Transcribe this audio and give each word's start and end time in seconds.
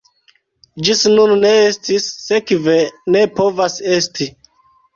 Ĝis 0.87 1.03
nun 1.15 1.33
ne 1.43 1.51
estis, 1.67 2.09
sekve 2.31 2.81
ne 3.17 3.25
povas 3.39 3.79
esti! 4.01 4.33